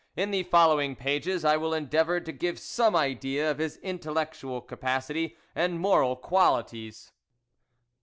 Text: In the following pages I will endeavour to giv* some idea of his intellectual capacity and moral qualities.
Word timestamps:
In 0.15 0.31
the 0.31 0.41
following 0.41 0.95
pages 0.95 1.45
I 1.45 1.57
will 1.57 1.75
endeavour 1.75 2.19
to 2.19 2.31
giv* 2.31 2.57
some 2.57 2.95
idea 2.95 3.51
of 3.51 3.59
his 3.59 3.77
intellectual 3.83 4.59
capacity 4.59 5.35
and 5.53 5.79
moral 5.79 6.15
qualities. 6.15 7.11